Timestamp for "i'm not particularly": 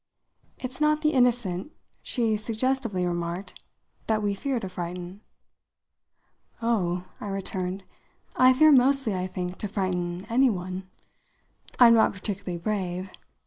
11.77-12.57